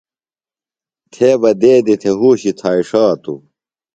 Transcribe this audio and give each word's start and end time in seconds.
تھےۡ 1.11 1.37
بہ 1.41 1.49
دیدی 1.61 1.95
تھے 2.01 2.11
ہوشی 2.19 2.51
تھائݜاتو۔ 2.59 3.35